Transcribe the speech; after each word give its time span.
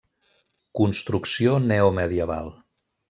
Construcció 0.79 1.53
neomedieval. 1.67 2.51